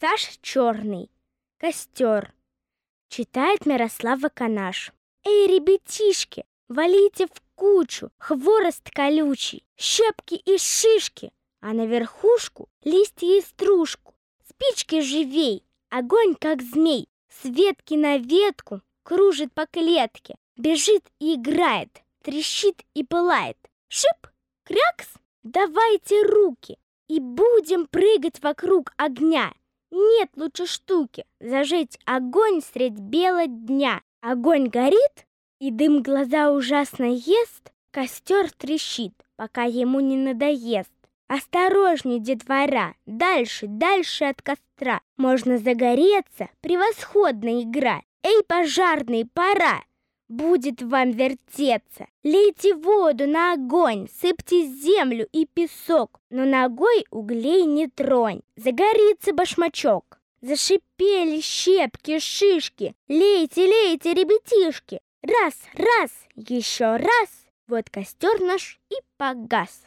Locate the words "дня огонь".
33.46-34.68